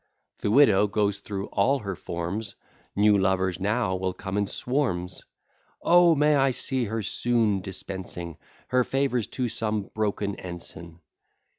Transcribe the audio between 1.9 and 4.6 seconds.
forms: New lovers now will come in